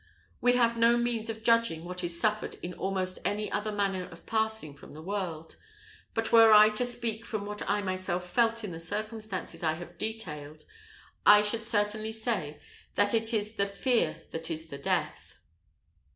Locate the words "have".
0.53-0.77, 9.73-9.99